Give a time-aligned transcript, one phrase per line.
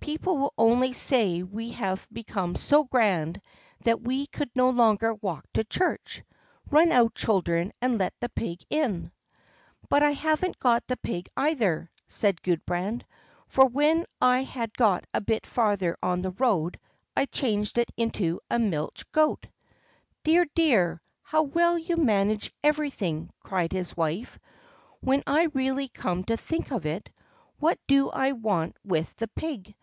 [0.00, 3.40] People would only say we had become so grand
[3.82, 6.22] that we could no longer walk to church.
[6.70, 9.10] Run out, children, and let the pig in."
[9.88, 13.04] "But I haven't got the pig either," said Gudbrand,
[13.48, 16.78] "for when I had got a bit farther on the road
[17.16, 19.48] I changed it into a milch goat."
[20.22, 20.46] "Dear!
[20.54, 21.02] dear!
[21.22, 24.38] how well you manage everything!" cried the wife.
[25.00, 27.10] "When I really come to think of it,
[27.58, 29.74] what do I want with the pig?